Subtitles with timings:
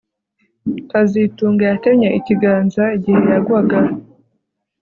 [0.89, 3.79] kazitunga yatemye ikiganza igihe yagwaga